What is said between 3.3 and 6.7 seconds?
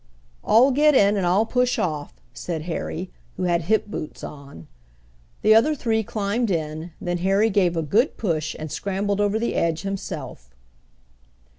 who had hip boots on. The other three climbed